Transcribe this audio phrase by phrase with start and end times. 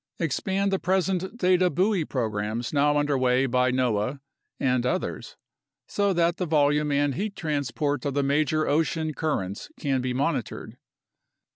[0.17, 4.19] Expand the present data buoy programs now under way by noaa
[4.59, 5.37] and others,
[5.87, 10.11] so that the volume and heat transport of the major ocean cur rents can be
[10.11, 10.77] monitored.